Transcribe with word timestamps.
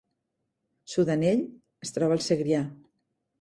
Sudanell 0.93 1.43
es 1.89 1.95
troba 1.99 2.17
al 2.21 2.25
Segrià 2.29 2.65